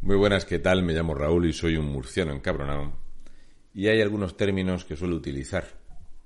Muy 0.00 0.14
buenas, 0.14 0.44
¿qué 0.44 0.60
tal? 0.60 0.84
Me 0.84 0.92
llamo 0.92 1.12
Raúl 1.12 1.46
y 1.46 1.52
soy 1.52 1.76
un 1.76 1.86
murciano 1.86 2.32
encabronado. 2.32 2.92
Y 3.74 3.88
hay 3.88 4.00
algunos 4.00 4.36
términos 4.36 4.84
que 4.84 4.94
suelo 4.94 5.16
utilizar, 5.16 5.66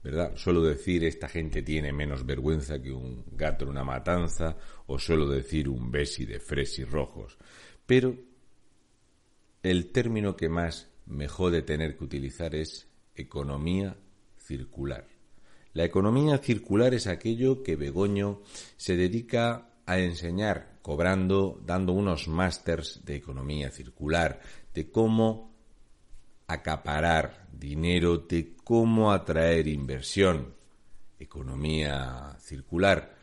¿verdad? 0.05 0.37
Suelo 0.37 0.63
decir 0.63 1.05
esta 1.05 1.27
gente 1.27 1.63
tiene 1.63 1.91
menos 1.91 2.27
vergüenza 2.27 2.83
que 2.83 2.93
un 2.93 3.25
gato 3.33 3.65
en 3.65 3.71
una 3.71 3.83
matanza, 3.83 4.59
o 4.87 4.99
suelo 4.99 5.27
decir 5.27 5.71
un 5.71 5.91
besi 5.91 6.27
de 6.27 6.39
fresis 6.39 6.89
rojos. 6.89 7.39
Pero 7.87 8.15
el 9.63 9.91
término 9.91 10.37
que 10.37 10.51
más 10.51 10.91
me 11.07 11.27
jode 11.27 11.63
tener 11.63 11.97
que 11.97 12.05
utilizar 12.05 12.55
es 12.55 12.89
economía 13.15 13.97
circular. 14.37 15.09
La 15.73 15.85
economía 15.85 16.37
circular 16.37 16.93
es 16.93 17.07
aquello 17.07 17.63
que 17.63 17.77
Begoño 17.77 18.43
se 18.77 18.97
dedica 18.99 19.72
a 19.93 19.99
enseñar 19.99 20.79
cobrando, 20.83 21.61
dando 21.65 21.93
unos 21.93 22.29
másters 22.29 23.05
de 23.05 23.17
economía 23.17 23.71
circular, 23.71 24.41
de 24.75 24.91
cómo 24.91 25.53
acaparar 26.47 27.47
dinero, 27.53 28.19
de 28.19 28.55
cómo 28.65 29.13
atraer 29.13 29.69
inversión, 29.69 30.55
economía 31.19 32.37
circular, 32.41 33.15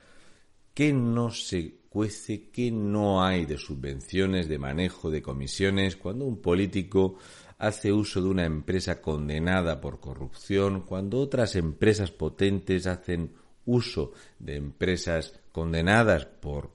que 0.74 0.94
no 0.94 1.32
se 1.32 1.80
cuece, 1.90 2.50
que 2.50 2.72
no 2.72 3.24
hay 3.24 3.46
de 3.46 3.58
subvenciones, 3.58 4.48
de 4.48 4.58
manejo 4.58 5.12
de 5.12 5.22
comisiones, 5.22 5.98
cuando 5.98 6.26
un 6.26 6.42
político 6.42 7.18
hace 7.58 7.92
uso 7.92 8.22
de 8.22 8.30
una 8.30 8.46
empresa 8.46 9.02
condenada 9.02 9.82
por 9.82 10.00
corrupción, 10.00 10.84
cuando 10.84 11.20
otras 11.20 11.56
empresas 11.56 12.12
potentes 12.12 12.88
hacen 12.88 13.34
uso 13.66 14.14
de 14.40 14.56
empresas 14.56 15.40
condenadas 15.52 16.26
por 16.26 16.72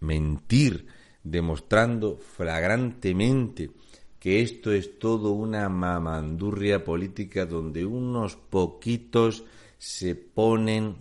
mentir, 0.00 0.86
demostrando 1.22 2.16
flagrantemente 2.16 3.70
que 4.18 4.40
esto 4.40 4.72
es 4.72 4.98
todo 4.98 5.32
una 5.32 5.68
mamandurria 5.68 6.84
política 6.84 7.46
donde 7.46 7.84
unos 7.84 8.36
poquitos 8.36 9.44
se 9.78 10.14
ponen 10.14 10.96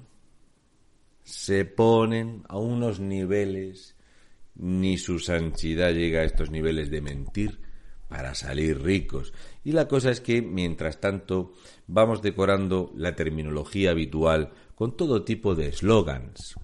se 1.23 1.65
ponen 1.65 2.43
a 2.49 2.57
unos 2.57 2.99
niveles 2.99 3.95
ni 4.55 4.97
su 4.97 5.19
santidad 5.19 5.93
llega 5.93 6.21
a 6.21 6.23
estos 6.23 6.49
niveles 6.49 6.89
de 6.89 7.01
mentir 7.01 7.59
para 8.07 8.35
salir 8.35 8.81
ricos. 8.81 9.33
Y 9.63 9.71
la 9.71 9.87
cosa 9.87 10.11
es 10.11 10.19
que, 10.19 10.41
mientras 10.41 10.99
tanto, 10.99 11.53
vamos 11.87 12.21
decorando 12.21 12.91
la 12.95 13.15
terminología 13.15 13.91
habitual 13.91 14.51
con 14.75 14.97
todo 14.97 15.23
tipo 15.23 15.55
de 15.55 15.69
eslogans, 15.69 16.55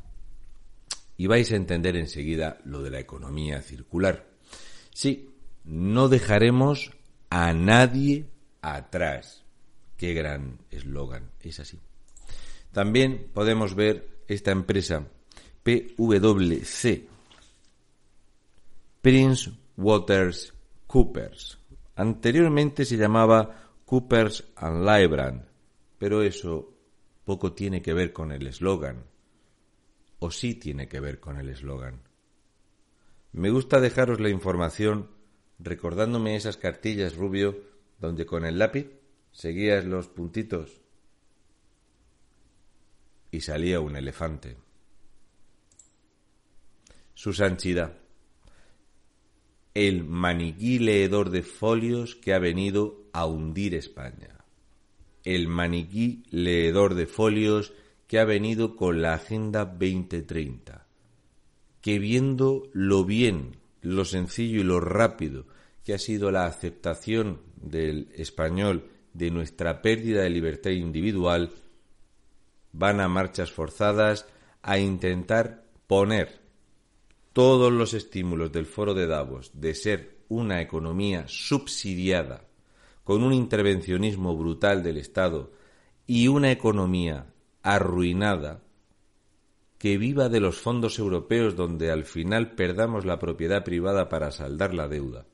y 1.18 1.26
vais 1.28 1.52
a 1.52 1.56
entender 1.56 1.96
enseguida 1.96 2.60
lo 2.64 2.84
de 2.84 2.92
la 2.92 3.00
economía 3.00 3.62
circular. 3.62 4.28
Sí, 4.94 5.32
no 5.66 6.10
dejaremos 6.10 6.92
a 7.30 7.54
nadie 7.54 8.28
atrás. 8.62 9.44
Qué 9.98 10.14
gran 10.14 10.60
eslogan, 10.70 11.32
es 11.42 11.60
así. 11.60 11.80
También 12.72 13.32
podemos 13.34 13.74
ver 13.74 14.08
esta 14.28 14.52
empresa 14.52 15.08
PwC, 15.64 17.08
Prince 19.02 19.52
Waters 19.76 20.54
Coopers. 20.86 21.58
Anteriormente 21.96 22.86
se 22.86 22.96
llamaba 22.96 23.72
Coopers 23.86 24.44
and 24.56 24.86
Lybrand, 24.86 25.46
pero 25.98 26.22
eso 26.22 26.74
poco 27.26 27.54
tiene 27.54 27.82
que 27.82 27.94
ver 27.94 28.14
con 28.14 28.32
el 28.32 28.46
eslogan 28.46 29.04
o 30.20 30.32
sí 30.32 30.56
tiene 30.56 30.88
que 30.88 31.00
ver 31.00 31.20
con 31.20 31.38
el 31.38 31.50
eslogan. 31.50 32.02
Me 33.32 33.50
gusta 33.50 33.80
dejaros 33.80 34.20
la 34.20 34.30
información 34.30 35.10
recordándome 35.60 36.36
esas 36.36 36.58
cartillas 36.58 37.16
rubio 37.16 37.64
donde 38.00 38.26
con 38.26 38.46
el 38.46 38.58
lápiz 38.60 38.88
seguías 39.32 39.86
los 39.86 40.08
puntitos 40.08 40.82
y 43.32 43.42
salía 43.42 43.80
un 43.80 43.96
elefante. 43.96 44.58
Su 47.14 47.34
santidad. 47.34 47.98
El 49.74 50.04
maniquí 50.04 50.80
leedor 50.80 51.30
de 51.30 51.44
folios 51.44 52.16
que 52.16 52.34
ha 52.34 52.40
venido 52.40 53.10
a 53.14 53.26
hundir 53.26 53.76
España. 53.76 54.44
El 55.24 55.48
maniquí 55.48 56.24
leedor 56.32 56.96
de 56.96 57.06
folios 57.06 57.74
que 58.08 58.20
ha 58.20 58.26
venido 58.26 58.76
con 58.76 59.02
la 59.02 59.14
Agenda 59.14 59.66
2030, 59.66 60.88
que 61.82 62.00
viendo 62.00 62.70
lo 62.74 63.04
bien, 63.06 63.58
lo 63.82 64.06
sencillo 64.06 64.62
y 64.62 64.64
lo 64.64 64.80
rápido 64.80 65.46
que 65.84 65.94
ha 65.94 66.00
sido 66.00 66.32
la 66.32 66.46
aceptación 66.46 67.42
del 67.56 68.10
español 68.16 68.90
de 69.14 69.32
nuestra 69.32 69.82
pérdida 69.82 70.24
de 70.24 70.30
libertad 70.30 70.72
individual, 70.72 71.52
van 72.72 73.00
a 73.00 73.08
marchas 73.08 73.52
forzadas 73.52 74.26
a 74.62 74.80
intentar 74.80 75.64
poner 75.88 76.42
todos 77.34 77.72
los 77.72 77.94
estímulos 77.94 78.52
del 78.52 78.66
foro 78.66 78.94
de 78.94 79.08
Davos 79.08 79.52
de 79.54 79.76
ser 79.76 80.18
una 80.30 80.62
economía 80.62 81.26
subsidiada, 81.28 82.46
con 83.04 83.24
un 83.24 83.34
intervencionismo 83.34 84.36
brutal 84.36 84.84
del 84.84 84.98
Estado 84.98 85.52
y 86.06 86.28
una 86.28 86.52
economía 86.52 87.28
arruinada 87.74 88.64
que 89.78 89.98
viva 89.98 90.30
de 90.30 90.40
los 90.40 90.58
fondos 90.58 91.00
europeos 91.00 91.56
donde 91.56 91.92
al 91.92 92.06
final 92.06 92.56
perdamos 92.56 93.06
la 93.06 93.20
propiedad 93.20 93.64
privada 93.66 94.08
para 94.08 94.32
saldar 94.32 94.74
la 94.74 94.88
deuda. 94.88 95.26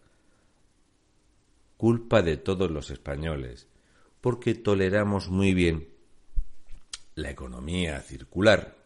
Culpa 1.78 2.24
de 2.24 2.38
todos 2.38 2.72
los 2.72 2.90
españoles, 2.90 3.68
porque 4.20 4.56
toleramos 4.56 5.30
muy 5.30 5.54
bien 5.54 5.90
la 7.16 7.30
economía 7.30 8.02
circular. 8.02 8.78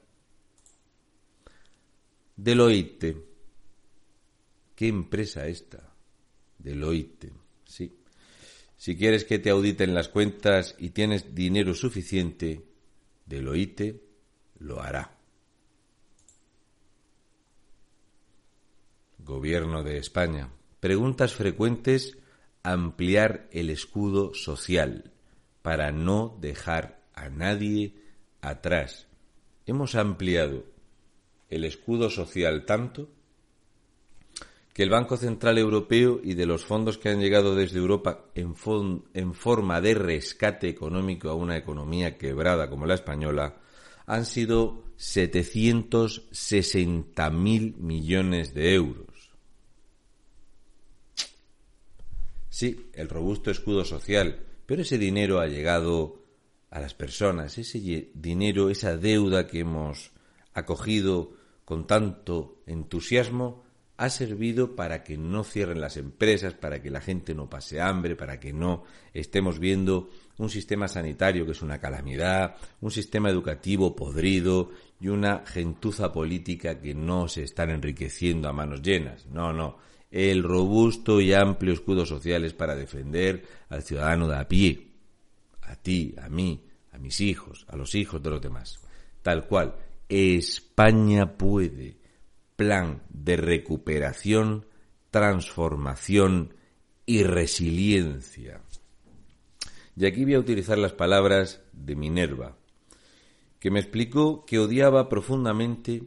Deloitte. 2.36 3.16
¿Qué 4.76 4.90
empresa 4.90 5.48
esta? 5.48 5.94
Deloitte, 6.60 7.32
sí. 7.66 7.98
Si 8.76 8.98
quieres 8.98 9.24
que 9.24 9.40
te 9.40 9.50
auditen 9.50 9.96
las 9.96 10.10
cuentas 10.10 10.76
y 10.78 10.90
tienes 10.90 11.34
dinero 11.34 11.74
suficiente, 11.74 12.67
Deloitte 13.28 14.02
lo 14.60 14.82
hará. 14.82 15.18
Gobierno 19.20 19.84
de 19.84 19.98
España. 19.98 20.50
Preguntas 20.80 21.34
frecuentes. 21.34 22.18
Ampliar 22.64 23.48
el 23.52 23.70
escudo 23.70 24.34
social 24.34 25.12
para 25.62 25.92
no 25.92 26.38
dejar 26.42 27.02
a 27.14 27.30
nadie 27.30 27.96
atrás. 28.42 29.08
Hemos 29.66 29.96
ampliado 29.96 30.66
el 31.50 31.64
escudo 31.64 32.10
social 32.10 32.66
tanto 32.66 33.10
que 34.78 34.84
el 34.84 34.92
Banco 34.92 35.18
Central 35.18 35.58
Europeo 35.58 36.22
y 36.24 36.36
de 36.36 36.46
los 36.46 36.64
fondos 36.64 37.00
que 37.00 37.10
han 37.10 37.20
llegado 37.20 37.56
desde 37.56 37.80
Europa 37.80 38.26
en, 38.36 38.54
forma 38.54 39.82
de 39.82 39.96
rescate 39.96 40.70
económico 40.70 41.30
a 41.30 41.34
una 41.34 41.58
economía 41.58 42.16
quebrada 42.16 42.70
como 42.70 42.86
la 42.86 42.94
española 42.94 43.58
han 44.06 44.24
sido 44.24 44.84
760.000 45.00 47.78
millones 47.78 48.54
de 48.54 48.76
euros. 48.76 49.32
Sí, 52.50 52.92
el 52.94 53.10
robusto 53.10 53.50
escudo 53.50 53.84
social, 53.84 54.46
pero 54.68 54.84
ese 54.84 55.00
dinero 55.00 55.40
ha 55.40 55.48
llegado 55.48 56.22
a 56.70 56.80
las 56.80 56.94
personas, 56.94 57.58
ese 57.58 58.12
dinero, 58.14 58.70
esa 58.70 58.96
deuda 58.96 59.48
que 59.48 59.62
hemos 59.62 60.12
acogido 60.54 61.32
con 61.66 61.88
tanto 61.88 62.62
entusiasmo, 62.68 63.66
ha 63.98 64.10
servido 64.12 64.76
para 64.76 65.04
que 65.04 65.18
no 65.18 65.44
cierren 65.44 65.82
las 65.82 65.98
empresas, 65.98 66.54
para 66.54 66.82
que 66.82 66.92
la 66.92 67.02
gente 67.02 67.34
no 67.34 67.50
pase 67.50 67.82
hambre, 67.82 68.16
para 68.16 68.40
que 68.40 68.54
no 68.54 68.84
estemos 69.12 69.58
viendo 69.58 70.12
un 70.38 70.50
sistema 70.52 70.88
sanitario 70.88 71.46
que 71.46 71.54
es 71.54 71.64
una 71.64 71.80
calamidad, 71.80 72.56
un 72.80 72.92
sistema 72.92 73.32
educativo 73.32 73.96
podrido 73.96 74.70
y 75.00 75.08
una 75.08 75.44
gentuza 75.48 76.12
política 76.12 76.80
que 76.80 76.94
no 76.94 77.28
se 77.28 77.44
están 77.44 77.72
enriqueciendo 77.72 78.48
a 78.48 78.54
manos 78.54 78.84
llenas. 78.84 79.26
No, 79.26 79.52
no. 79.52 79.80
el 80.12 80.44
robusto 80.44 81.20
y 81.20 81.34
amplio 81.34 81.74
escudo 81.74 82.06
social 82.06 82.46
es 82.46 82.54
para 82.54 82.76
defender 82.76 83.44
al 83.70 83.82
ciudadano 83.82 84.28
de 84.28 84.38
a 84.38 84.48
pie, 84.48 84.88
a 85.64 85.76
ti, 85.76 86.14
a 86.22 86.30
mí, 86.30 86.64
a 86.92 87.00
mis 87.00 87.20
hijos, 87.20 87.66
a 87.68 87.76
los 87.76 87.96
hijos 87.96 88.22
de 88.22 88.30
los 88.30 88.42
demás. 88.42 88.80
Tal 89.24 89.48
cual, 89.48 89.76
España 90.08 91.36
puede. 91.36 91.98
Plan 92.58 93.04
de 93.10 93.38
recuperación, 93.38 94.66
transformación 95.12 96.56
y 97.06 97.22
resiliencia. 97.22 98.62
Y 99.96 100.08
aquí 100.08 100.26
voy 100.26 100.34
a 100.34 100.40
utilizar 100.40 100.80
las 100.80 100.94
palabras 100.94 101.62
de 101.72 101.96
Minerva, 101.96 102.58
que 103.60 103.70
me 103.70 103.80
explicó 103.80 104.44
que 104.44 104.58
odiaba 104.58 105.08
profundamente 105.08 106.02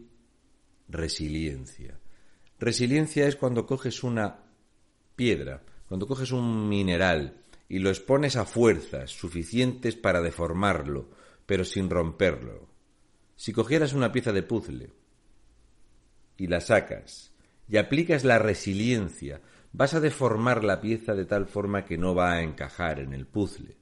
resiliencia. 0.88 2.00
Resiliencia 2.58 3.28
es 3.28 3.36
cuando 3.36 3.64
coges 3.64 4.02
una 4.02 4.40
piedra, 5.14 5.62
cuando 5.86 6.08
coges 6.08 6.32
un 6.32 6.68
mineral 6.68 7.44
y 7.68 7.78
lo 7.78 7.90
expones 7.90 8.34
a 8.34 8.44
fuerzas 8.44 9.12
suficientes 9.12 9.94
para 9.94 10.20
deformarlo, 10.20 11.10
pero 11.46 11.64
sin 11.64 11.88
romperlo. 11.88 12.68
Si 13.36 13.52
cogieras 13.52 13.92
una 13.92 14.10
pieza 14.10 14.32
de 14.32 14.42
puzzle 14.42 14.99
y 16.40 16.46
la 16.46 16.60
sacas 16.60 17.32
y 17.68 17.76
aplicas 17.76 18.24
la 18.24 18.38
resiliencia, 18.38 19.42
vas 19.72 19.92
a 19.94 20.00
deformar 20.00 20.64
la 20.64 20.80
pieza 20.80 21.14
de 21.14 21.26
tal 21.26 21.46
forma 21.46 21.84
que 21.84 21.98
no 21.98 22.14
va 22.14 22.32
a 22.32 22.42
encajar 22.42 22.98
en 22.98 23.12
el 23.12 23.26
puzzle. 23.26 23.76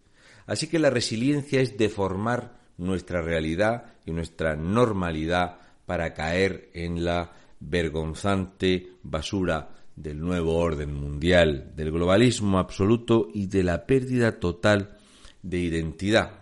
Así 0.45 0.67
que 0.67 0.81
la 0.81 0.91
resiliencia 0.91 1.61
es 1.61 1.79
deformar 1.79 2.59
nuestra 2.77 3.23
realidad 3.23 3.95
y 4.05 4.11
nuestra 4.11 4.57
normalidad 4.57 5.59
para 5.87 6.13
caer 6.15 6.69
en 6.75 7.05
la 7.05 7.33
vergonzante 7.61 8.89
basura 9.05 9.71
del 9.95 10.21
nuevo 10.21 10.57
orden 10.57 10.93
mundial, 10.93 11.73
del 11.77 11.93
globalismo 11.93 12.59
absoluto 12.59 13.29
y 13.33 13.47
de 13.47 13.63
la 13.63 13.87
pérdida 13.87 14.41
total 14.41 14.99
de 15.43 15.59
identidad. 15.59 16.33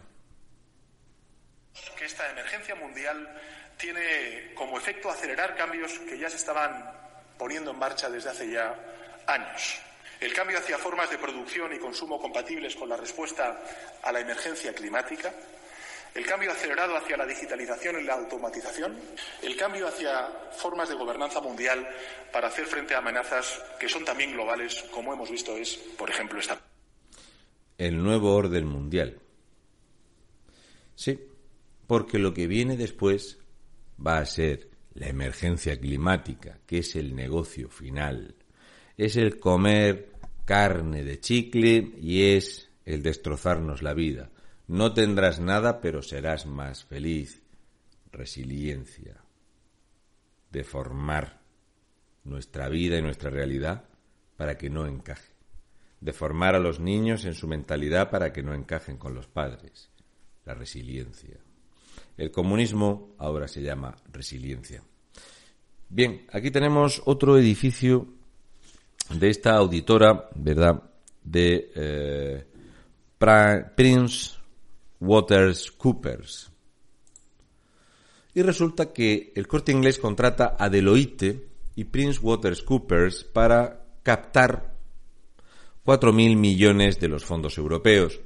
Esta 2.07 2.31
emergencia 2.31 2.77
mundial 2.77 3.29
tiene 3.77 4.53
como 4.55 4.79
efecto 4.79 5.11
acelerar 5.11 5.57
cambios 5.57 5.91
que 6.09 6.17
ya 6.17 6.31
se 6.31 6.37
estaban 6.37 6.89
poniendo 7.37 7.73
en 7.73 7.79
marcha 7.81 8.09
desde 8.09 8.31
hace 8.31 8.49
ya 8.49 8.79
años. 9.27 9.81
El 10.21 10.33
cambio 10.33 10.57
hacia 10.57 10.79
formas 10.79 11.11
de 11.11 11.19
producción 11.19 11.75
y 11.75 11.81
consumo 11.81 12.21
compatibles 12.21 12.77
con 12.77 12.89
la 12.89 12.97
respuesta 12.97 13.61
a 14.05 14.13
la 14.13 14.21
emergencia 14.21 14.73
climática, 14.73 15.35
el 16.15 16.25
cambio 16.25 16.53
acelerado 16.53 16.97
hacia 16.97 17.17
la 17.17 17.27
digitalización 17.27 18.01
y 18.01 18.05
la 18.05 18.15
automatización, 18.15 18.97
el 19.43 19.57
cambio 19.57 19.89
hacia 19.89 20.29
formas 20.57 20.89
de 20.89 20.95
gobernanza 20.95 21.41
mundial 21.41 21.89
para 22.33 22.47
hacer 22.47 22.67
frente 22.67 22.95
a 22.95 22.99
amenazas 22.99 23.61
que 23.81 23.89
son 23.89 24.05
también 24.05 24.31
globales, 24.31 24.85
como 24.93 25.13
hemos 25.13 25.29
visto 25.29 25.57
es, 25.57 25.75
por 25.99 26.09
ejemplo, 26.09 26.39
esta. 26.39 26.61
El 27.77 28.01
nuevo 28.01 28.37
orden 28.37 28.65
mundial. 28.65 29.19
Sí, 30.95 31.36
porque 31.87 32.19
lo 32.19 32.35
que 32.35 32.47
viene 32.47 32.77
después 32.77 33.39
va 34.05 34.19
a 34.19 34.27
ser 34.27 34.71
la 34.95 35.09
emergencia 35.09 35.79
climática, 35.79 36.59
que 36.67 36.79
es 36.79 36.97
el 36.97 37.15
negocio 37.15 37.69
final. 37.69 38.35
Es 38.97 39.17
el 39.17 39.39
comer 39.39 40.13
carne 40.45 41.05
de 41.05 41.21
chicle 41.21 41.93
y 42.01 42.35
es 42.35 42.71
el 42.85 43.03
destrozarnos 43.03 43.83
la 43.83 43.95
vida. 43.95 44.31
No 44.69 44.95
tendrás 44.95 45.39
nada, 45.39 45.81
pero 45.81 46.03
serás 46.03 46.47
más 46.47 46.85
feliz. 46.85 47.43
Resiliencia. 48.11 49.23
Deformar 50.51 51.41
nuestra 52.25 52.69
vida 52.69 52.99
y 52.99 53.03
nuestra 53.03 53.31
realidad 53.31 53.85
para 54.37 54.57
que 54.57 54.71
no 54.71 54.87
encaje. 54.87 55.33
Deformar 56.01 56.55
a 56.55 56.61
los 56.61 56.81
niños 56.81 57.25
en 57.25 57.35
su 57.35 57.47
mentalidad 57.47 58.11
para 58.11 58.33
que 58.33 58.43
no 58.43 58.55
encajen 58.55 58.97
con 58.97 59.15
los 59.15 59.27
padres. 59.27 59.91
La 60.45 60.55
resiliencia. 60.55 61.46
El 62.17 62.31
comunismo 62.31 63.15
ahora 63.19 63.47
se 63.47 63.63
llama 63.63 63.95
resiliencia. 64.13 64.83
Bien, 65.89 66.27
aquí 66.33 66.51
tenemos 66.51 67.03
otro 67.05 67.39
edificio 67.39 68.07
de 69.11 69.31
esta 69.31 69.55
auditora, 69.57 70.29
¿verdad? 70.35 70.83
De 71.23 71.71
eh, 71.75 72.45
Prince 73.77 74.33
Waters 75.01 75.73
Coopers. 75.73 76.51
Y 78.35 78.43
resulta 78.43 78.93
que 78.93 79.33
el 79.35 79.47
corte 79.47 79.73
inglés 79.73 79.99
contrata 79.99 80.57
a 80.59 80.69
Deloitte 80.69 81.49
y 81.77 81.85
Prince 81.85 82.21
Waters 82.21 82.63
Coopers 82.63 83.25
para 83.25 83.87
captar 84.03 84.75
4.000 85.85 86.37
millones 86.37 86.99
de 86.99 87.09
los 87.09 87.25
fondos 87.25 87.57
europeos. 87.59 88.21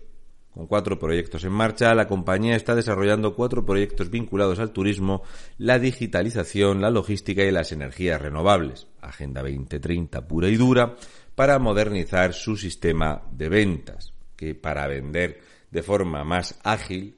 Con 0.54 0.66
cuatro 0.66 0.98
proyectos 0.98 1.44
en 1.44 1.52
marcha, 1.52 1.94
la 1.94 2.08
compañía 2.08 2.56
está 2.56 2.74
desarrollando 2.74 3.36
cuatro 3.36 3.64
proyectos 3.64 4.10
vinculados 4.10 4.58
al 4.58 4.72
turismo, 4.72 5.22
la 5.58 5.78
digitalización, 5.78 6.80
la 6.80 6.90
logística 6.90 7.44
y 7.44 7.52
las 7.52 7.70
energías 7.70 8.20
renovables. 8.20 8.88
Agenda 9.00 9.42
2030 9.42 10.26
pura 10.26 10.48
y 10.48 10.56
dura 10.56 10.96
para 11.36 11.58
modernizar 11.60 12.34
su 12.34 12.56
sistema 12.56 13.22
de 13.30 13.48
ventas, 13.48 14.12
que 14.34 14.56
para 14.56 14.88
vender 14.88 15.40
de 15.70 15.82
forma 15.84 16.24
más 16.24 16.58
ágil, 16.64 17.16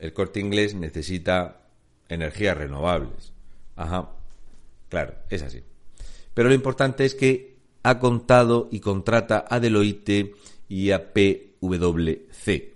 el 0.00 0.12
corte 0.12 0.40
inglés 0.40 0.74
necesita 0.74 1.62
energías 2.08 2.56
renovables. 2.56 3.32
Ajá, 3.76 4.10
claro, 4.88 5.14
es 5.30 5.42
así. 5.42 5.62
Pero 6.34 6.48
lo 6.48 6.54
importante 6.54 7.04
es 7.04 7.14
que 7.14 7.58
ha 7.84 8.00
contado 8.00 8.68
y 8.72 8.80
contrata 8.80 9.44
a 9.48 9.60
Deloitte 9.60 10.34
y 10.68 10.90
a 10.90 11.12
PwC. 11.12 12.71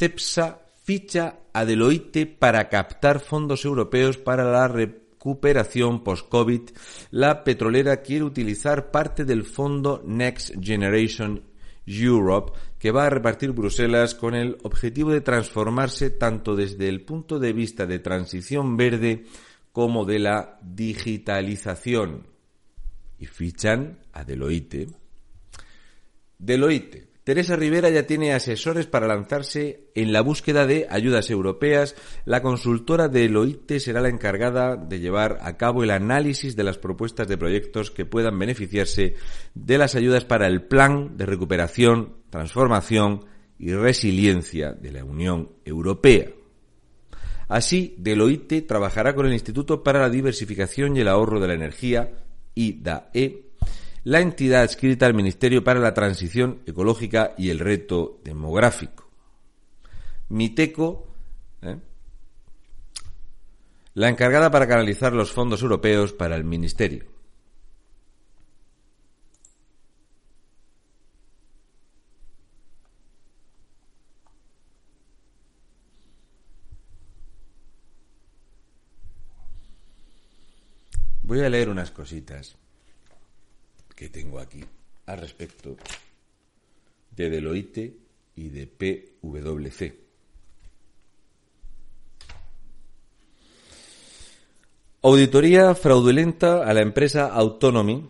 CEPSA 0.00 0.62
ficha 0.82 1.40
a 1.52 1.66
Deloitte 1.66 2.24
para 2.24 2.70
captar 2.70 3.20
fondos 3.20 3.66
europeos 3.66 4.16
para 4.16 4.50
la 4.50 4.66
recuperación 4.66 6.02
post-COVID. 6.02 6.70
La 7.10 7.44
petrolera 7.44 8.00
quiere 8.00 8.24
utilizar 8.24 8.90
parte 8.90 9.26
del 9.26 9.44
fondo 9.44 10.02
Next 10.06 10.54
Generation 10.58 11.42
Europe, 11.84 12.52
que 12.78 12.92
va 12.92 13.04
a 13.04 13.10
repartir 13.10 13.50
Bruselas 13.50 14.14
con 14.14 14.34
el 14.34 14.56
objetivo 14.62 15.10
de 15.10 15.20
transformarse 15.20 16.08
tanto 16.08 16.56
desde 16.56 16.88
el 16.88 17.02
punto 17.02 17.38
de 17.38 17.52
vista 17.52 17.84
de 17.84 17.98
transición 17.98 18.78
verde 18.78 19.26
como 19.70 20.06
de 20.06 20.18
la 20.18 20.58
digitalización. 20.62 22.26
Y 23.18 23.26
fichan 23.26 23.98
a 24.14 24.24
Deloitte. 24.24 24.88
Deloitte, 26.38 27.09
Teresa 27.24 27.54
Rivera 27.54 27.90
ya 27.90 28.06
tiene 28.06 28.32
asesores 28.32 28.86
para 28.86 29.06
lanzarse 29.06 29.90
en 29.94 30.12
la 30.12 30.22
búsqueda 30.22 30.66
de 30.66 30.86
ayudas 30.88 31.28
europeas. 31.28 31.94
La 32.24 32.40
consultora 32.40 33.08
de 33.08 33.26
Eloite 33.26 33.78
será 33.78 34.00
la 34.00 34.08
encargada 34.08 34.76
de 34.76 35.00
llevar 35.00 35.38
a 35.42 35.58
cabo 35.58 35.84
el 35.84 35.90
análisis 35.90 36.56
de 36.56 36.64
las 36.64 36.78
propuestas 36.78 37.28
de 37.28 37.36
proyectos 37.36 37.90
que 37.90 38.06
puedan 38.06 38.38
beneficiarse 38.38 39.16
de 39.54 39.78
las 39.78 39.94
ayudas 39.94 40.24
para 40.24 40.46
el 40.46 40.62
plan 40.62 41.18
de 41.18 41.26
recuperación, 41.26 42.16
transformación 42.30 43.26
y 43.58 43.74
resiliencia 43.74 44.72
de 44.72 44.90
la 44.90 45.04
Unión 45.04 45.50
Europea. 45.66 46.30
Así, 47.48 47.96
Deloitte 47.98 48.62
trabajará 48.62 49.14
con 49.14 49.26
el 49.26 49.34
Instituto 49.34 49.82
para 49.82 50.00
la 50.00 50.08
Diversificación 50.08 50.96
y 50.96 51.00
el 51.00 51.08
Ahorro 51.08 51.38
de 51.38 51.48
la 51.48 51.54
Energía, 51.54 52.12
IDAE, 52.54 53.49
la 54.04 54.20
entidad 54.20 54.62
adscrita 54.62 55.06
al 55.06 55.14
Ministerio 55.14 55.62
para 55.62 55.80
la 55.80 55.94
Transición 55.94 56.62
Ecológica 56.66 57.34
y 57.36 57.50
el 57.50 57.58
Reto 57.58 58.20
Demográfico. 58.24 59.10
Miteco, 60.28 61.06
¿eh? 61.62 61.76
la 63.94 64.08
encargada 64.08 64.50
para 64.50 64.66
canalizar 64.66 65.12
los 65.12 65.32
fondos 65.32 65.62
europeos 65.62 66.12
para 66.12 66.36
el 66.36 66.44
Ministerio. 66.44 67.04
Voy 81.22 81.40
a 81.40 81.48
leer 81.48 81.68
unas 81.68 81.92
cositas 81.92 82.56
que 84.00 84.08
tengo 84.08 84.38
aquí 84.38 84.64
al 85.04 85.20
respecto 85.20 85.76
de 87.14 87.28
Deloitte 87.28 87.98
y 88.34 88.48
de 88.48 88.66
PwC. 88.66 89.94
Auditoría 95.02 95.74
fraudulenta 95.74 96.64
a 96.64 96.72
la 96.72 96.80
empresa 96.80 97.26
Autonomy, 97.26 98.08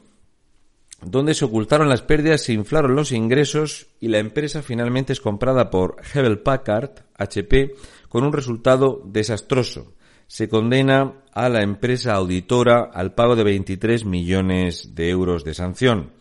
donde 1.02 1.35
se 1.35 1.44
ocultaron 1.44 1.88
las 1.88 2.02
pérdidas, 2.02 2.42
se 2.42 2.52
inflaron 2.52 2.94
los 2.94 3.11
ingresos 3.11 3.88
y 3.99 4.06
la 4.06 4.20
empresa 4.20 4.62
finalmente 4.62 5.12
es 5.12 5.20
comprada 5.20 5.70
por 5.70 5.97
Hebel 6.14 6.38
Packard, 6.38 7.00
HP, 7.16 7.75
con 8.09 8.23
un 8.23 8.32
resultado 8.32 9.02
desastroso 9.06 9.94
se 10.30 10.49
condena 10.49 11.25
a 11.32 11.49
la 11.49 11.62
empresa 11.64 12.14
auditora 12.14 12.88
al 12.94 13.14
pago 13.14 13.34
de 13.34 13.42
23 13.42 14.04
millones 14.04 14.94
de 14.94 15.10
euros 15.10 15.42
de 15.42 15.54
sanción. 15.54 16.12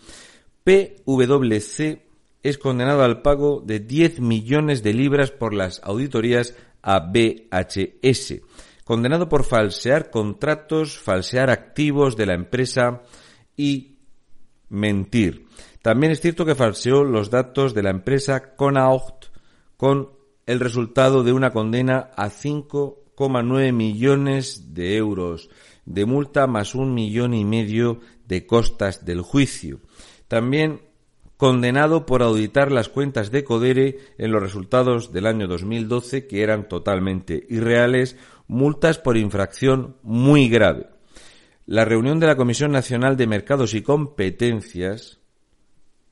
PwC 0.63 2.01
es 2.41 2.57
condenado 2.57 3.03
al 3.03 3.21
pago 3.21 3.61
de 3.63 3.79
10 3.79 4.19
millones 4.19 4.81
de 4.81 4.95
libras 4.95 5.29
por 5.29 5.53
las 5.53 5.79
auditorías 5.83 6.55
a 6.81 7.01
BHS, 7.01 8.41
condenado 8.83 9.29
por 9.29 9.43
falsear 9.43 10.09
contratos, 10.09 10.97
falsear 10.97 11.51
activos 11.51 12.17
de 12.17 12.25
la 12.25 12.33
empresa 12.33 13.03
y 13.55 13.99
mentir. 14.69 15.45
También 15.83 16.13
es 16.13 16.19
cierto 16.19 16.47
que 16.47 16.55
falseó 16.55 17.03
los 17.03 17.29
datos 17.29 17.75
de 17.75 17.83
la 17.83 17.91
empresa 17.91 18.55
Conault 18.55 19.25
con 19.77 20.09
el 20.47 20.59
resultado 20.59 21.21
de 21.21 21.31
una 21.31 21.51
condena 21.51 22.09
a 22.15 22.31
5,9 23.19 23.73
millones 23.73 24.73
de 24.73 24.95
euros 24.95 25.49
de 25.85 26.05
multa 26.05 26.47
más 26.47 26.73
un 26.73 26.93
millón 26.93 27.33
y 27.33 27.43
medio 27.43 27.99
de 28.27 28.45
costas 28.45 29.05
del 29.05 29.21
juicio. 29.21 29.81
También 30.29 30.81
condenado 31.35 32.05
por 32.05 32.21
auditar 32.21 32.71
las 32.71 32.89
cuentas 32.89 33.31
de 33.31 33.43
Codere 33.43 33.99
en 34.17 34.31
los 34.31 34.41
resultados 34.41 35.11
del 35.11 35.25
año 35.25 35.47
2012 35.47 36.27
que 36.27 36.43
eran 36.43 36.67
totalmente 36.67 37.45
irreales, 37.49 38.17
multas 38.47 38.99
por 38.99 39.17
infracción 39.17 39.97
muy 40.03 40.47
grave. 40.47 40.87
La 41.65 41.85
reunión 41.85 42.19
de 42.19 42.27
la 42.27 42.35
Comisión 42.35 42.71
Nacional 42.71 43.17
de 43.17 43.27
Mercados 43.27 43.73
y 43.73 43.81
Competencias 43.81 45.18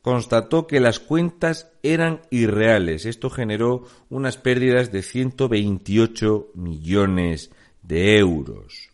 constató 0.08 0.68
que 0.68 0.80
las 0.80 1.02
cuentas 1.02 1.70
eran 1.84 2.22
irreales. 2.32 3.06
Esto 3.06 3.30
generó 3.30 3.84
unas 4.08 4.38
pérdidas 4.38 4.90
de 4.90 5.02
128 5.02 6.52
millones 6.54 7.52
de 7.82 8.18
euros. 8.18 8.88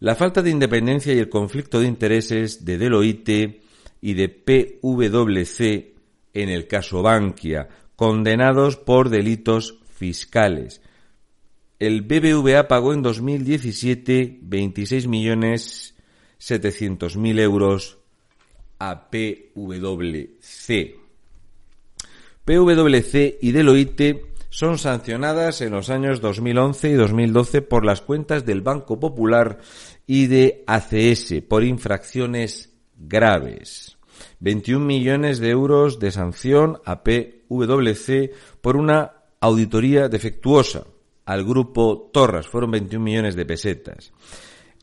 La 0.00 0.14
falta 0.14 0.40
de 0.40 0.48
independencia 0.48 1.12
y 1.12 1.18
el 1.18 1.28
conflicto 1.28 1.80
de 1.80 1.88
intereses 1.88 2.64
de 2.64 2.78
Deloitte 2.78 3.60
y 4.00 4.14
de 4.14 4.30
PwC 4.30 5.94
en 6.32 6.48
el 6.48 6.66
caso 6.66 7.02
Bankia, 7.02 7.68
condenados 7.94 8.78
por 8.78 9.10
delitos 9.10 9.80
fiscales. 9.98 10.80
El 11.78 12.00
BBVA 12.00 12.68
pagó 12.68 12.94
en 12.94 13.02
2017 13.02 14.38
26 14.40 15.08
millones 15.08 15.94
mil 17.18 17.38
euros 17.38 17.97
PwC. 18.78 20.96
PwC 22.44 23.38
y 23.42 23.52
Deloitte 23.52 24.28
son 24.50 24.78
sancionadas 24.78 25.60
en 25.60 25.72
los 25.72 25.90
años 25.90 26.20
2011 26.20 26.90
y 26.90 26.94
2012 26.94 27.62
por 27.62 27.84
las 27.84 28.00
cuentas 28.00 28.46
del 28.46 28.62
Banco 28.62 28.98
Popular 28.98 29.58
y 30.06 30.26
de 30.26 30.64
ACS 30.66 31.42
por 31.46 31.64
infracciones 31.64 32.72
graves. 32.96 33.98
21 34.40 34.84
millones 34.84 35.38
de 35.38 35.50
euros 35.50 35.98
de 35.98 36.10
sanción 36.10 36.80
a 36.84 37.04
PwC 37.04 38.32
por 38.60 38.76
una 38.76 39.12
auditoría 39.40 40.08
defectuosa. 40.08 40.84
Al 41.26 41.44
grupo 41.44 42.10
Torras 42.12 42.48
fueron 42.48 42.70
21 42.70 43.04
millones 43.04 43.36
de 43.36 43.44
pesetas. 43.44 44.12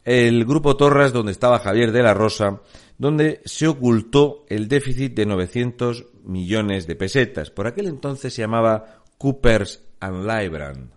El 0.05 0.45
grupo 0.45 0.77
Torras, 0.77 1.11
donde 1.11 1.31
estaba 1.31 1.59
Javier 1.59 1.91
de 1.91 2.03
la 2.03 2.13
Rosa, 2.13 2.61
donde 2.97 3.41
se 3.43 3.67
ocultó 3.67 4.45
el 4.47 4.67
déficit 4.67 5.15
de 5.15 5.25
900 5.25 6.05
millones 6.23 6.85
de 6.85 6.95
pesetas. 6.95 7.49
Por 7.49 7.65
aquel 7.65 7.87
entonces 7.87 8.33
se 8.33 8.43
llamaba 8.43 9.03
Coopers 9.17 9.83
and 9.99 10.25
Lybrand, 10.25 10.91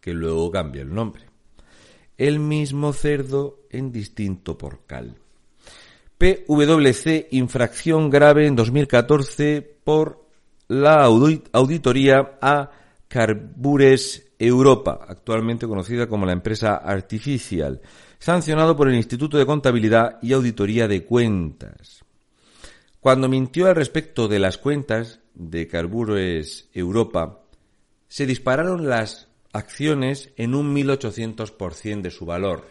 que 0.00 0.14
luego 0.14 0.50
cambia 0.50 0.80
el 0.80 0.94
nombre. 0.94 1.26
El 2.16 2.40
mismo 2.40 2.94
cerdo 2.94 3.60
en 3.70 3.92
distinto 3.92 4.56
porcal. 4.56 5.16
PwC 6.16 7.28
infracción 7.32 8.10
grave 8.10 8.46
en 8.46 8.56
2014 8.56 9.78
por 9.84 10.26
la 10.68 11.04
auditoría 11.04 12.38
a 12.40 12.70
Carbures 13.08 14.29
Europa, 14.40 15.04
actualmente 15.06 15.68
conocida 15.68 16.06
como 16.06 16.24
la 16.24 16.32
empresa 16.32 16.76
Artificial, 16.76 17.82
sancionado 18.18 18.74
por 18.74 18.88
el 18.88 18.94
Instituto 18.94 19.36
de 19.36 19.44
Contabilidad 19.44 20.18
y 20.22 20.32
Auditoría 20.32 20.88
de 20.88 21.04
Cuentas. 21.04 22.02
Cuando 23.00 23.28
mintió 23.28 23.66
al 23.66 23.76
respecto 23.76 24.28
de 24.28 24.38
las 24.38 24.56
cuentas 24.56 25.20
de 25.34 25.68
Carbures 25.68 26.70
Europa, 26.72 27.42
se 28.08 28.24
dispararon 28.24 28.88
las 28.88 29.28
acciones 29.52 30.30
en 30.36 30.54
un 30.54 30.74
1800% 30.74 32.00
de 32.00 32.10
su 32.10 32.24
valor. 32.24 32.64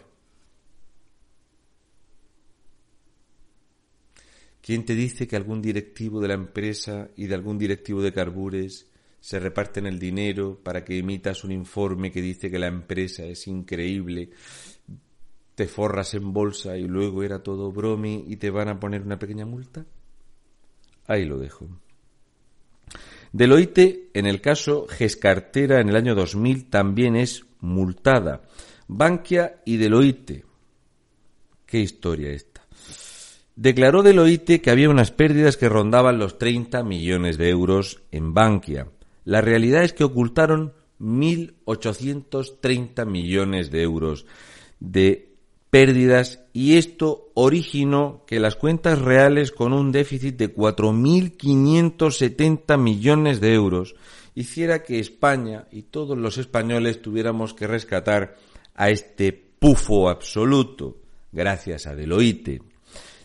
¿Quién 4.60 4.84
te 4.84 4.96
dice 4.96 5.28
que 5.28 5.36
algún 5.36 5.62
directivo 5.62 6.20
de 6.20 6.28
la 6.28 6.34
empresa 6.34 7.08
y 7.16 7.26
de 7.28 7.34
algún 7.36 7.58
directivo 7.58 8.02
de 8.02 8.12
Carbures 8.12 8.89
se 9.20 9.38
reparten 9.38 9.86
el 9.86 9.98
dinero 9.98 10.58
para 10.62 10.84
que 10.84 10.98
emitas 10.98 11.44
un 11.44 11.52
informe 11.52 12.10
que 12.10 12.22
dice 12.22 12.50
que 12.50 12.58
la 12.58 12.66
empresa 12.66 13.24
es 13.24 13.46
increíble, 13.46 14.30
te 15.54 15.66
forras 15.66 16.14
en 16.14 16.32
bolsa 16.32 16.76
y 16.78 16.88
luego 16.88 17.22
era 17.22 17.42
todo 17.42 17.70
bromi 17.70 18.24
y 18.26 18.36
te 18.36 18.50
van 18.50 18.68
a 18.68 18.80
poner 18.80 19.02
una 19.02 19.18
pequeña 19.18 19.44
multa? 19.44 19.84
Ahí 21.06 21.24
lo 21.26 21.38
dejo. 21.38 21.68
Deloitte, 23.32 24.10
en 24.14 24.26
el 24.26 24.40
caso 24.40 24.86
Gescartera 24.88 25.80
en 25.80 25.88
el 25.88 25.96
año 25.96 26.14
2000, 26.14 26.70
también 26.70 27.14
es 27.14 27.44
multada. 27.60 28.42
Bankia 28.88 29.60
y 29.64 29.76
Deloitte. 29.76 30.44
¿Qué 31.66 31.78
historia 31.78 32.30
esta? 32.30 32.66
Declaró 33.54 34.02
Deloitte 34.02 34.60
que 34.60 34.70
había 34.70 34.88
unas 34.88 35.10
pérdidas 35.10 35.56
que 35.56 35.68
rondaban 35.68 36.18
los 36.18 36.38
30 36.38 36.82
millones 36.82 37.36
de 37.38 37.50
euros 37.50 38.02
en 38.10 38.32
Bankia. 38.32 38.88
La 39.30 39.40
realidad 39.40 39.84
es 39.84 39.92
que 39.92 40.02
ocultaron 40.02 40.72
1.830 40.98 43.06
millones 43.06 43.70
de 43.70 43.82
euros 43.82 44.26
de 44.80 45.36
pérdidas 45.70 46.40
y 46.52 46.78
esto 46.78 47.30
originó 47.34 48.24
que 48.26 48.40
las 48.40 48.56
cuentas 48.56 48.98
reales 48.98 49.52
con 49.52 49.72
un 49.72 49.92
déficit 49.92 50.36
de 50.36 50.52
4.570 50.52 52.76
millones 52.76 53.40
de 53.40 53.54
euros 53.54 53.94
hiciera 54.34 54.82
que 54.82 54.98
España 54.98 55.68
y 55.70 55.82
todos 55.82 56.18
los 56.18 56.36
españoles 56.36 57.00
tuviéramos 57.00 57.54
que 57.54 57.68
rescatar 57.68 58.34
a 58.74 58.90
este 58.90 59.32
pufo 59.32 60.10
absoluto 60.10 60.96
gracias 61.30 61.86
a 61.86 61.94
Deloitte. 61.94 62.64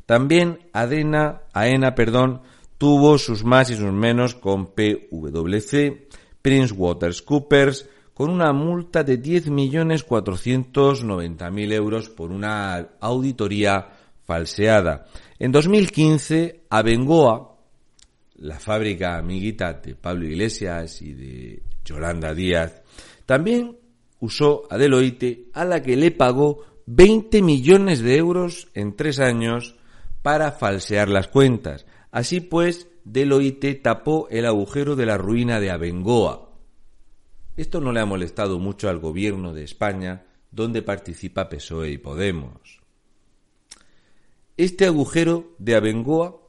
También 0.05 0.59
Adena, 0.71 1.41
AENA, 1.51 1.95
perdón, 1.95 2.43
tuvo 2.77 3.17
sus 3.17 3.44
más 3.44 3.70
y 3.70 3.75
sus 3.75 3.91
menos 3.91 4.34
con 4.36 4.67
PwC, 4.67 6.08
Prince 6.41 6.74
Waters 6.74 7.22
Coopers, 7.22 7.89
con 8.13 8.29
una 8.29 8.53
multa 8.53 9.03
de 9.03 9.22
10.490.000 9.22 11.74
euros 11.74 12.10
por 12.10 12.32
una 12.32 12.88
auditoría 13.00 13.89
falseada. 14.24 15.08
En 15.38 15.51
2015, 15.51 16.62
Abengoa, 16.70 17.58
la 18.38 18.60
fábrica 18.60 19.17
amiguita 19.17 19.74
de 19.74 19.96
Pablo 19.96 20.25
Iglesias 20.25 21.01
y 21.01 21.13
de 21.13 21.62
Yolanda 21.84 22.34
Díaz, 22.34 22.82
también 23.25 23.77
usó 24.20 24.63
a 24.70 24.77
Deloitte, 24.77 25.50
a 25.53 25.65
la 25.65 25.82
que 25.82 25.96
le 25.96 26.12
pagó 26.12 26.63
20 26.86 27.41
millones 27.41 28.01
de 28.01 28.17
euros 28.17 28.67
en 28.74 28.96
tres 28.96 29.20
años 29.20 29.75
para 30.22 30.51
falsear 30.51 31.10
las 31.10 31.27
cuentas. 31.27 31.86
Así 32.15 32.39
pues, 32.39 32.88
Deloitte 33.03 33.75
tapó 33.75 34.29
el 34.29 34.45
agujero 34.45 34.95
de 34.95 35.05
la 35.05 35.17
ruina 35.17 35.60
de 35.60 35.69
Abengoa. 35.69 36.50
Esto 37.57 37.81
no 37.81 37.91
le 37.91 38.00
ha 38.00 38.05
molestado 38.05 38.57
mucho 38.57 38.88
al 38.88 39.00
gobierno 39.00 39.53
de 39.53 39.65
España, 39.65 40.25
donde 40.50 40.81
participa 40.81 41.50
PSOE 41.50 41.89
y 41.89 41.98
Podemos. 41.98 42.79
Este 44.55 44.86
agujero 44.86 45.57
de 45.57 45.75
Abengoa 45.75 46.39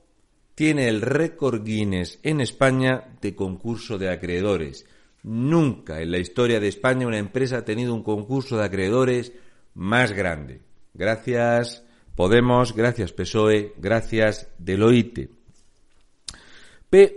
tiene 0.55 0.87
el 0.87 1.01
récord 1.01 1.65
Guinness 1.65 2.21
en 2.23 2.41
España 2.41 3.17
de 3.21 3.35
concurso 3.35 3.99
de 3.99 4.09
acreedores. 4.09 4.87
Nunca 5.25 6.01
en 6.01 6.13
la 6.13 6.19
historia 6.19 6.61
de 6.61 6.69
España 6.69 7.09
una 7.09 7.19
empresa 7.19 7.57
ha 7.57 7.65
tenido 7.65 7.93
un 7.93 8.05
concurso 8.05 8.57
de 8.57 8.67
acreedores 8.67 9.33
más 9.75 10.13
grande. 10.13 10.61
Gracias 10.95 11.83
Podemos, 12.15 12.73
gracias 12.73 13.13
PSOE, 13.13 13.75
gracias 13.79 14.49
Deloitte. 14.59 15.36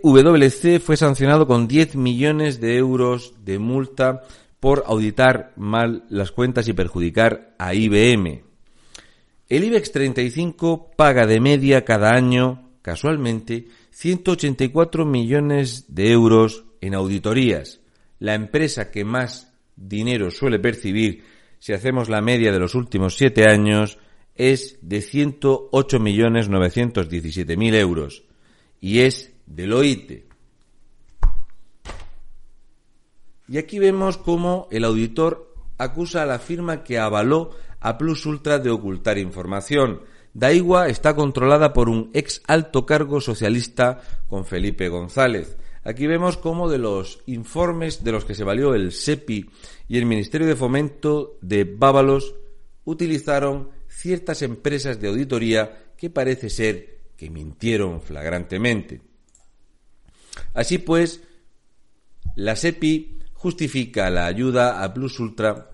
PwC 0.02 0.80
fue 0.80 0.98
sancionado 0.98 1.48
con 1.48 1.68
10 1.68 1.96
millones 1.96 2.60
de 2.60 2.78
euros 2.78 3.34
de 3.46 3.60
multa 3.60 4.24
por 4.60 4.84
auditar 4.88 5.54
mal 5.56 6.06
las 6.10 6.32
cuentas 6.32 6.68
y 6.68 6.74
perjudicar 6.74 7.56
a 7.58 7.74
IBM. 7.74 8.44
El 9.48 9.64
IBEX 9.64 9.92
35 9.92 10.92
paga 10.96 11.26
de 11.26 11.40
media 11.40 11.86
cada 11.86 12.12
año, 12.12 12.70
casualmente, 12.82 13.68
184 13.92 15.06
millones 15.06 15.86
de 15.88 16.12
euros 16.12 16.66
en 16.82 16.94
auditorías. 16.94 17.80
La 18.20 18.36
empresa 18.36 18.92
que 18.92 19.06
más 19.06 19.54
dinero 19.76 20.30
suele 20.30 20.60
percibir 20.60 21.24
si 21.60 21.74
hacemos 21.74 22.10
la 22.10 22.22
media 22.22 22.52
de 22.52 22.60
los 22.60 22.74
últimos 22.74 23.16
siete 23.16 23.46
años, 23.50 24.00
es 24.36 24.80
de 24.82 25.00
108.917.000 25.00 27.76
euros 27.76 28.24
y 28.80 29.00
es 29.00 29.34
del 29.50 29.74
OIT. 29.74 30.24
Y 33.50 33.58
aquí 33.58 33.80
vemos 33.80 34.18
cómo 34.18 34.68
el 34.72 34.86
auditor 34.86 35.54
acusa 35.78 36.22
a 36.22 36.26
la 36.26 36.40
firma 36.40 36.84
que 36.84 37.00
avaló 37.00 37.52
a 37.80 37.98
Plus 37.98 38.26
Ultra 38.26 38.60
de 38.60 38.70
ocultar 38.70 39.18
información. 39.18 40.02
Daigua 40.34 40.88
está 40.88 41.16
controlada 41.16 41.74
por 41.74 41.90
un 41.90 42.12
ex 42.14 42.44
alto 42.46 42.86
cargo 42.86 43.20
socialista 43.20 44.02
con 44.28 44.46
Felipe 44.46 44.88
González. 44.88 45.58
Aquí 45.84 46.06
vemos 46.06 46.38
cómo 46.38 46.70
de 46.70 46.78
los 46.78 47.22
informes 47.26 48.04
de 48.04 48.12
los 48.12 48.26
que 48.26 48.36
se 48.36 48.44
valió 48.44 48.76
el 48.76 48.92
SEPI 48.92 49.50
y 49.88 49.98
el 49.98 50.06
Ministerio 50.06 50.46
de 50.46 50.56
Fomento 50.56 51.38
de 51.42 51.64
Bábalos 51.64 52.36
utilizaron 52.84 53.70
ciertas 53.88 54.44
empresas 54.44 55.02
de 55.02 55.08
auditoría 55.08 55.94
que 55.98 56.10
parece 56.10 56.50
ser 56.50 57.00
que 57.18 57.30
mintieron 57.30 58.02
flagrantemente. 58.02 59.09
Así 60.54 60.78
pues, 60.78 61.22
la 62.36 62.56
SEPI 62.56 63.20
justifica 63.34 64.10
la 64.10 64.26
ayuda 64.26 64.84
a 64.84 64.94
Plus 64.94 65.20
Ultra 65.20 65.70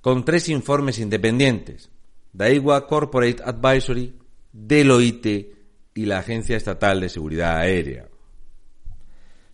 con 0.00 0.24
tres 0.24 0.48
informes 0.50 0.98
independientes, 0.98 1.90
Daigua 2.32 2.86
Corporate 2.86 3.42
Advisory, 3.42 4.14
Deloitte 4.52 5.56
y 5.94 6.04
la 6.04 6.18
Agencia 6.18 6.56
Estatal 6.56 7.00
de 7.00 7.08
Seguridad 7.08 7.56
Aérea. 7.56 8.08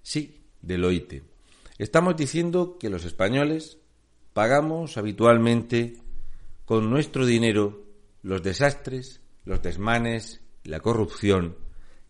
Sí, 0.03 0.43
Deloitte. 0.61 1.23
Estamos 1.79 2.17
diciendo 2.17 2.79
que 2.79 2.91
los 2.91 3.05
españoles 3.05 3.79
pagamos 4.33 4.97
habitualmente 4.97 5.99
con 6.65 6.91
nuestro 6.91 7.27
dinero 7.27 7.87
los 8.23 8.43
desastres, 8.43 9.21
los 9.45 9.63
desmanes, 9.63 10.41
la 10.65 10.81
corrupción, 10.81 11.57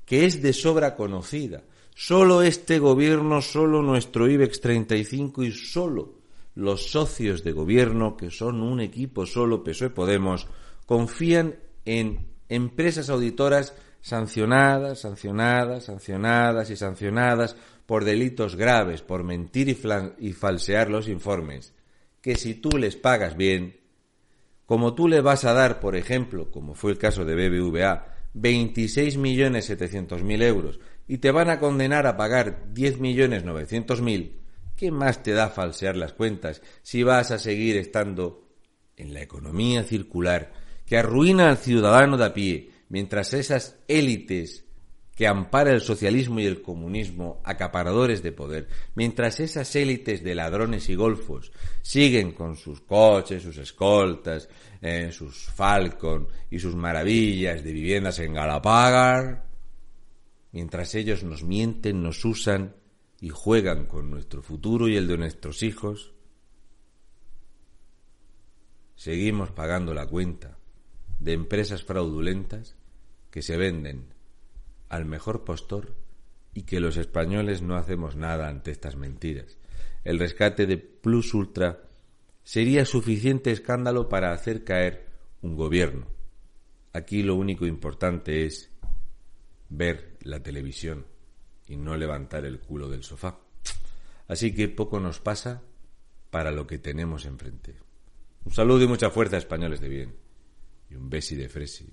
que 0.05 0.27
es 0.27 0.43
de 0.43 0.53
sobra 0.53 0.97
conocida. 0.97 1.63
Solo 1.95 2.43
este 2.43 2.79
gobierno, 2.79 3.43
solo 3.43 3.83
nuestro 3.83 4.29
IBEX 4.29 4.61
35 4.61 5.43
y 5.43 5.53
solo 5.53 6.21
los 6.55 6.91
socios 6.91 7.45
de 7.45 7.53
gobierno, 7.53 8.17
que 8.17 8.31
son 8.31 8.63
un 8.63 8.81
equipo 8.81 9.27
solo 9.27 9.63
PSOE 9.63 9.91
Podemos, 9.91 10.47
confían 10.87 11.57
en 11.85 12.29
empresas 12.49 13.09
auditoras 13.09 13.75
sancionadas, 14.01 15.01
sancionadas, 15.01 15.85
sancionadas 15.85 16.71
y 16.71 16.77
sancionadas 16.77 17.57
por 17.87 18.05
delitos 18.05 18.57
graves, 18.57 19.03
por 19.03 19.25
mentir 19.25 19.69
y, 19.69 20.33
falsear 20.33 20.91
los 20.91 21.09
informes, 21.09 21.75
que 22.21 22.37
si 22.37 22.55
tú 22.55 22.79
les 22.79 22.97
pagas 22.97 23.37
bien, 23.37 23.81
como 24.67 24.95
tú 24.95 25.09
le 25.09 25.21
vas 25.21 25.45
a 25.45 25.53
dar, 25.53 25.81
por 25.81 25.97
ejemplo, 25.97 26.51
como 26.51 26.75
fue 26.75 26.93
el 26.93 26.99
caso 26.99 27.25
de 27.25 27.35
BBVA, 27.35 28.07
26.700.000 28.35 30.43
euros 30.43 30.81
y 31.07 31.19
te 31.19 31.31
van 31.31 31.51
a 31.51 31.59
condenar 31.59 32.07
a 32.07 32.17
pagar 32.17 32.67
10.900.000, 32.73 34.33
¿qué 34.77 34.91
más 34.91 35.23
te 35.23 35.33
da 35.33 35.49
falsear 35.49 35.97
las 35.97 36.13
cuentas 36.13 36.63
si 36.83 37.03
vas 37.03 37.31
a 37.31 37.39
seguir 37.39 37.77
estando 37.77 38.49
en 38.97 39.15
la 39.15 39.23
economía 39.23 39.83
circular 39.83 40.53
que 40.87 40.97
arruina 40.97 41.49
al 41.49 41.59
ciudadano 41.59 42.17
de 42.17 42.25
a 42.25 42.35
pie, 42.35 42.71
mientras 42.89 43.35
esas 43.35 43.79
élites 43.89 44.65
que 45.21 45.27
ampara 45.27 45.71
el 45.71 45.83
socialismo 45.83 46.41
y 46.41 46.47
el 46.47 46.63
comunismo, 46.63 47.43
acaparadores 47.45 48.23
de 48.23 48.33
poder, 48.33 48.69
mientras 48.95 49.39
esas 49.39 49.77
élites 49.77 50.25
de 50.25 50.35
ladrones 50.35 50.89
y 50.89 50.95
golfos 50.95 51.53
siguen 51.83 52.33
con 52.33 52.57
sus 52.57 52.81
coches, 52.81 53.43
sus 53.43 53.59
escoltas, 53.59 54.49
eh, 54.81 55.13
sus 55.13 55.51
Falcon 55.51 56.27
y 56.51 56.59
sus 56.59 56.75
maravillas 56.75 57.63
de 57.63 57.71
viviendas 57.71 58.19
en 58.21 58.33
Galapagar, 58.33 59.45
mientras 60.53 60.95
ellos 60.95 61.23
nos 61.23 61.45
mienten, 61.45 62.03
nos 62.03 62.25
usan 62.25 62.75
y 63.21 63.29
juegan 63.29 63.85
con 63.85 64.09
nuestro 64.09 64.41
futuro 64.41 64.89
y 64.89 64.97
el 64.97 65.07
de 65.07 65.19
nuestros 65.19 65.63
hijos, 65.63 66.15
seguimos 68.97 69.51
pagando 69.51 69.93
la 69.93 70.07
cuenta 70.07 70.57
de 71.19 71.35
empresas 71.35 71.85
fraudulentas 71.85 72.75
que 73.31 73.43
se 73.43 73.59
venden 73.59 74.19
al 74.91 75.07
mejor 75.07 75.45
postor 75.45 75.95
y 76.53 76.63
que 76.63 76.81
los 76.81 76.99
españoles 76.99 77.63
no 77.63 77.77
hacemos 77.77 78.17
nada 78.17 78.49
ante 78.49 78.71
estas 78.73 78.97
mentiras. 78.97 79.57
El 80.05 80.19
rescate 80.19 80.67
de 80.67 80.77
Plus 80.77 81.33
Ultra 81.33 81.85
sería 82.43 82.85
suficiente 82.85 83.53
escándalo 83.53 84.09
para 84.09 84.33
hacer 84.33 84.65
caer 84.65 85.07
un 85.41 85.57
gobierno. 85.57 86.07
Aquí 86.93 87.23
lo 87.23 87.37
único 87.37 87.67
importante 87.67 88.45
es 88.45 88.71
ver 89.69 90.19
la 90.23 90.43
televisión 90.43 91.07
y 91.69 91.77
no 91.77 91.97
levantar 91.97 92.45
el 92.45 92.59
culo 92.59 92.89
del 92.89 93.05
sofá. 93.05 93.39
Así 94.27 94.53
que 94.53 94.69
poco 94.69 94.99
nos 94.99 95.21
pasa 95.21 95.63
para 96.31 96.51
lo 96.51 96.67
que 96.67 96.79
tenemos 96.79 97.27
enfrente. 97.27 97.77
Un 98.45 98.53
saludo 98.53 98.83
y 98.85 98.89
mucha 98.89 99.11
fuerza, 99.11 99.37
españoles 99.37 99.81
de 99.81 99.89
bien. 99.89 100.15
Y 100.89 100.97
un 100.97 101.09
besi 101.09 101.37
de 101.37 101.49
fresi. 101.49 101.89